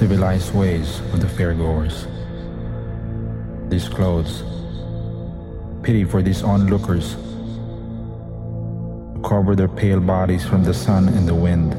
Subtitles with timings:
[0.00, 2.08] civilized ways of the fairgoers.
[3.68, 4.42] These clothes,
[5.82, 7.16] pity for these onlookers
[9.22, 11.74] cover their pale bodies from the sun and the wind.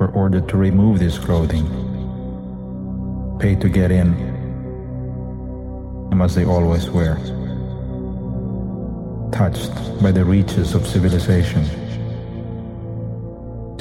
[0.00, 1.66] Were ordered to remove this clothing,
[3.38, 4.08] pay to get in,
[6.10, 7.14] and as they always wear,
[9.30, 9.72] touched
[10.02, 11.87] by the reaches of civilization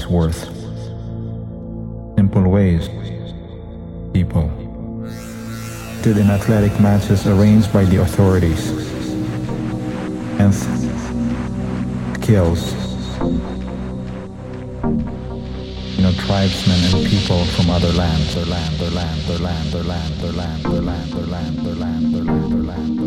[0.10, 0.46] worth.
[2.16, 2.90] Simple ways.
[4.14, 4.50] People.
[6.02, 8.70] Did in athletic matches arranged by the authorities.
[10.40, 10.54] And
[12.24, 12.74] skills.
[15.96, 19.84] You know, tribesmen and people from other lands, or land, or land, or land, or
[19.84, 23.07] land, or land, or land, or land, or land, or land, or land,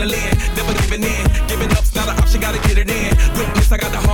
[0.00, 0.56] adrenaline.
[0.56, 1.48] Never giving in.
[1.48, 3.16] Giving up's not an option, gotta get it in.
[3.38, 4.09] Witness, I got the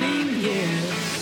[0.00, 1.21] yeah.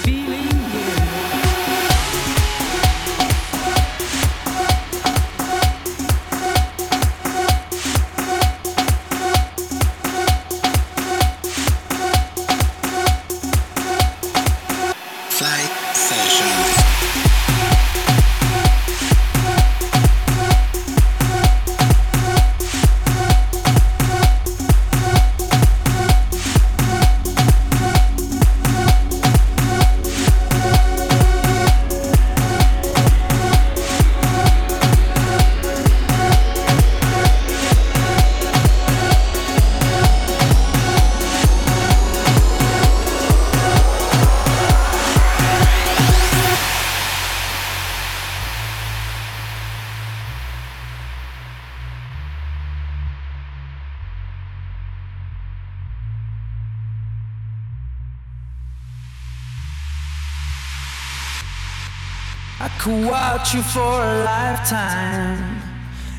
[63.33, 65.61] about you for a lifetime.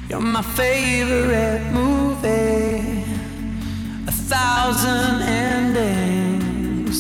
[0.09, 3.05] You're my favorite movie.
[4.07, 6.99] A thousand endings.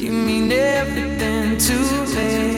[0.00, 1.76] You mean everything to
[2.14, 2.57] me.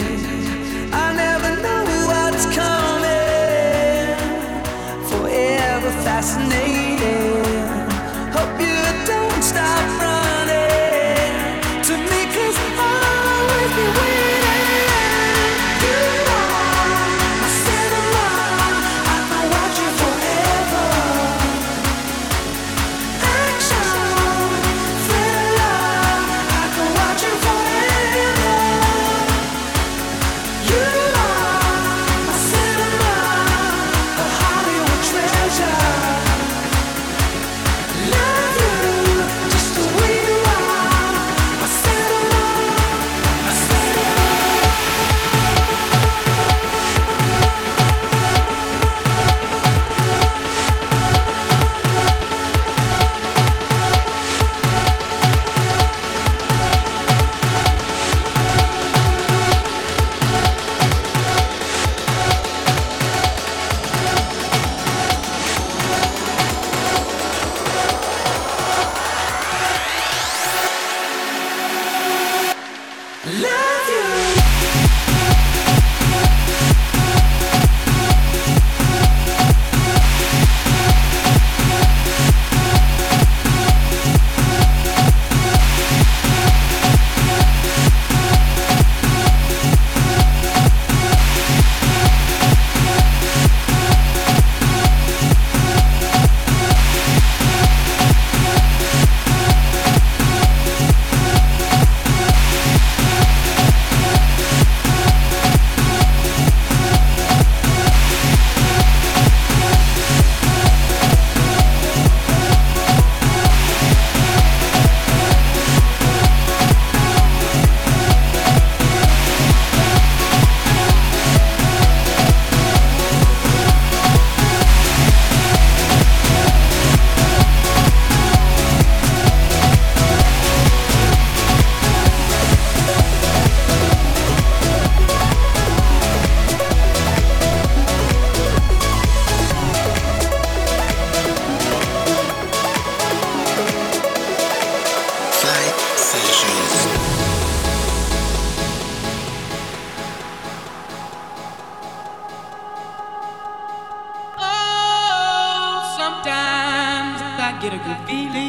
[73.26, 74.39] Love you.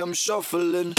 [0.00, 0.94] I'm shuffling.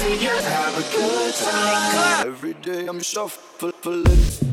[0.00, 2.26] See you have a good time.
[2.26, 4.49] Every day I'm shuffling.